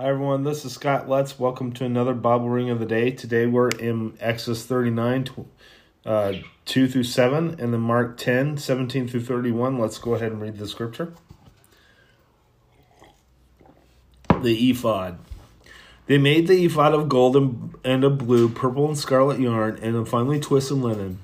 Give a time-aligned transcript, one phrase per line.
[0.00, 0.44] Hi, everyone.
[0.44, 1.38] This is Scott Lutz.
[1.38, 3.10] Welcome to another Bible Ring of the day.
[3.10, 5.26] Today we're in Exodus 39,
[6.06, 6.32] uh,
[6.64, 9.78] 2 through 7, and then Mark 10, 17 through 31.
[9.78, 11.12] Let's go ahead and read the scripture.
[14.40, 15.18] The ephod.
[16.06, 19.96] They made the ephod of gold and, and of blue, purple and scarlet yarn, and
[19.96, 21.18] of finely twisted linen.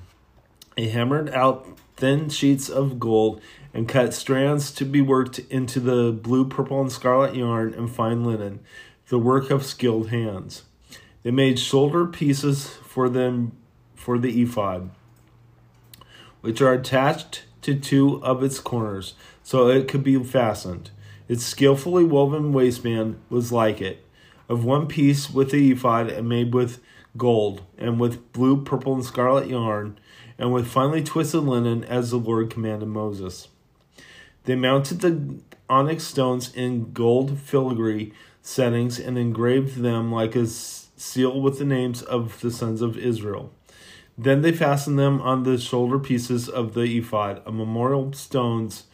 [0.75, 3.41] They hammered out thin sheets of gold
[3.73, 8.23] and cut strands to be worked into the blue, purple, and scarlet yarn and fine
[8.23, 8.59] linen,
[9.09, 10.63] the work of skilled hands.
[11.23, 13.51] They made shoulder pieces for them
[13.95, 14.91] for the ephod,
[16.41, 20.91] which are attached to two of its corners, so it could be fastened.
[21.27, 24.05] Its skillfully woven waistband was like it,
[24.47, 26.79] of one piece with the ephod and made with
[27.17, 29.99] gold, and with blue, purple, and scarlet yarn,
[30.37, 33.47] and with finely twisted linen, as the Lord commanded Moses.
[34.45, 41.41] They mounted the onyx stones in gold filigree settings and engraved them like a seal
[41.41, 43.51] with the names of the sons of Israel.
[44.17, 48.85] Then they fastened them on the shoulder pieces of the ephod, a memorial stones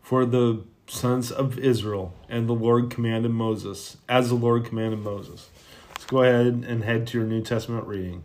[0.00, 5.50] for the sons of Israel, and the Lord commanded Moses, as the Lord commanded Moses.
[5.90, 8.24] Let's go ahead and head to your New Testament reading.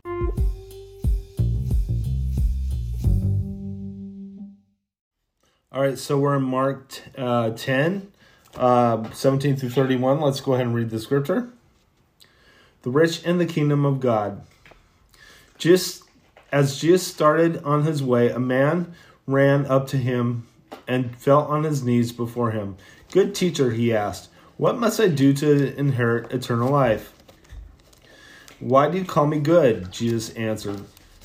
[5.87, 8.11] Right, so we're in Mark uh, 10,
[8.55, 10.19] uh, 17 through 31.
[10.19, 11.49] Let's go ahead and read the scripture.
[12.81, 14.41] The rich in the kingdom of God.
[15.57, 16.03] Just
[16.51, 18.93] as Jesus started on his way, a man
[19.25, 20.47] ran up to him
[20.87, 22.77] and fell on his knees before him.
[23.11, 27.13] Good teacher, he asked, what must I do to inherit eternal life?
[28.59, 29.91] Why do you call me good?
[29.91, 30.83] Jesus answered.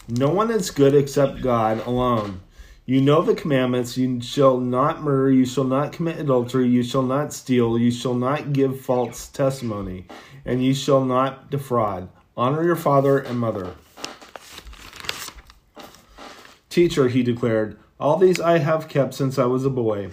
[0.09, 2.41] No one is good except God alone.
[2.85, 7.05] You know the commandments you shall not murder, you shall not commit adultery, you shall
[7.05, 10.07] not steal, you shall not give false testimony,
[10.45, 12.09] and you shall not defraud.
[12.37, 13.77] Honor your father and mother.
[16.71, 20.11] Teacher, he declared, all these I have kept since I was a boy.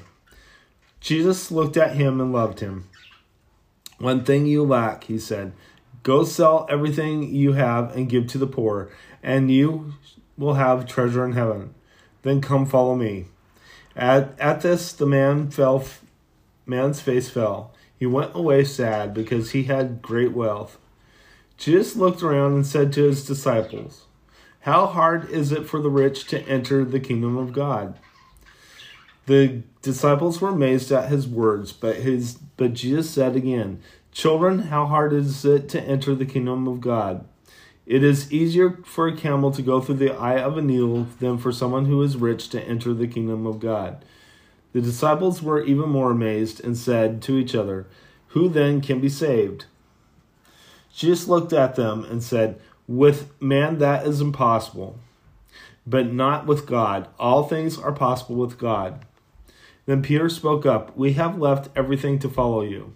[1.00, 2.88] Jesus looked at him and loved him.
[3.97, 5.53] One thing you lack, he said.
[6.03, 8.91] Go sell everything you have and give to the poor,
[9.24, 9.96] and you
[10.38, 11.74] will have treasure in heaven
[12.22, 13.25] then come follow me.
[13.96, 15.84] At, at this, the man fell,
[16.66, 17.74] man's face fell.
[17.97, 20.78] He went away sad because he had great wealth.
[21.57, 24.06] Jesus looked around and said to his disciples,
[24.62, 28.00] How hard is it for the rich to enter the kingdom of God?
[29.25, 33.81] The disciples were amazed at his words, but his but Jesus said again,
[34.12, 37.28] Children, how hard is it to enter the kingdom of God?
[37.89, 41.39] It is easier for a camel to go through the eye of a needle than
[41.39, 44.05] for someone who is rich to enter the kingdom of God.
[44.73, 47.88] The disciples were even more amazed and said to each other,
[48.27, 49.66] Who then can be saved?
[50.94, 55.00] Jesus looked at them and said, With man that is impossible,
[55.88, 57.07] but not with God.
[57.17, 59.03] All things are possible with God.
[59.88, 62.95] Then Peter spoke up, We have left everything to follow you.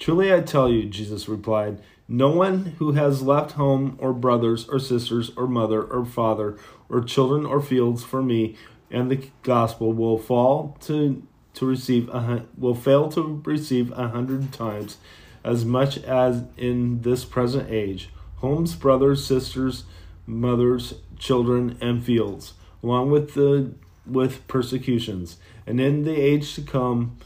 [0.00, 4.78] Truly I tell you, Jesus replied, no one who has left home or brothers or
[4.78, 6.56] sisters or mother or father
[6.88, 8.56] or children or fields for me
[8.90, 11.22] and the gospel will fall to
[11.52, 14.96] to receive a, will fail to receive a hundred times
[15.44, 18.08] as much as in this present age.
[18.36, 19.84] Homes brothers sisters
[20.26, 23.72] mothers children and fields along with the
[24.06, 27.18] with persecutions and in the age to come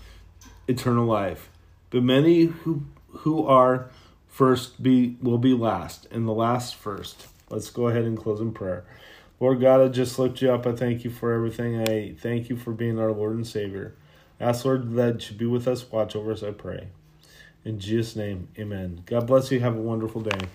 [0.67, 1.49] eternal life
[1.95, 2.83] but many who
[3.19, 3.89] who are
[4.27, 7.29] first be will be last, and the last first.
[7.49, 8.85] Let's go ahead and close in prayer.
[9.39, 10.67] Lord God, I just lift you up.
[10.67, 11.81] I thank you for everything.
[11.89, 13.95] I thank you for being our Lord and Savior.
[14.41, 16.89] I ask, Lord, that you be with us, watch over us, I pray.
[17.65, 19.03] In Jesus' name, amen.
[19.07, 19.61] God bless you.
[19.61, 20.49] Have a wonderful day.